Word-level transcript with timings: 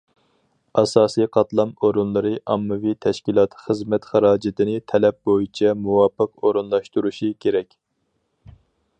ئاساسىي 0.81 1.27
قاتلام 1.35 1.73
ئورۇنلىرى 1.87 2.31
ئاممىۋى 2.53 2.93
تەشكىلات 3.05 3.53
خىزمەت 3.65 4.07
خىراجىتىنى 4.13 4.73
تەلەپ 4.93 5.19
بويىچە 5.29 5.75
مۇۋاپىق 5.83 6.33
ئورۇنلاشتۇرۇشى 6.49 7.31
كېرەك. 7.45 7.77